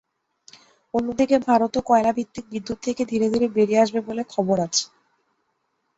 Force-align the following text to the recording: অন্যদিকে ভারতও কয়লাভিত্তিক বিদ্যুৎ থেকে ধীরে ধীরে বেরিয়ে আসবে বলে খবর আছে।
অন্যদিকে 0.93 1.37
ভারতও 1.47 1.79
কয়লাভিত্তিক 1.89 2.45
বিদ্যুৎ 2.53 2.77
থেকে 2.83 3.01
ধীরে 3.05 3.27
ধীরে 3.33 3.47
বেরিয়ে 3.55 3.83
আসবে 3.83 3.99
বলে 4.07 4.23
খবর 4.33 4.57
আছে। 4.67 4.83